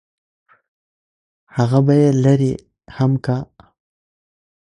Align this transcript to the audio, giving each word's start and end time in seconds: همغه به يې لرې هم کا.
همغه 1.55 1.79
به 1.85 1.93
يې 2.01 2.09
لرې 2.23 2.53
هم 2.95 3.11
کا. 3.25 3.37